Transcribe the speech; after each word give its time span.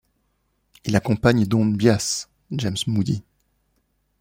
Il 0.83 0.95
accompagne 0.95 1.45
Don 1.45 1.63
Byas, 1.63 2.27
James 2.49 2.73
Moody. 2.87 3.21